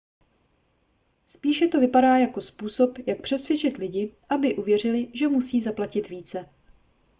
[1.27, 6.49] spíše to vypadá jako způsob jak přesvědčit lidi aby uvěřili že musí zaplatit více